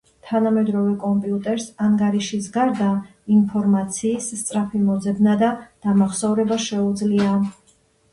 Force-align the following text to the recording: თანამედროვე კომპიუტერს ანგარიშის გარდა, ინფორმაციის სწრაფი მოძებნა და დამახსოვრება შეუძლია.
თანამედროვე 0.27 0.91
კომპიუტერს 1.01 1.65
ანგარიშის 1.87 2.47
გარდა, 2.55 2.87
ინფორმაციის 3.35 4.29
სწრაფი 4.39 4.81
მოძებნა 4.87 5.35
და 5.43 5.51
დამახსოვრება 5.85 6.59
შეუძლია. 6.65 7.37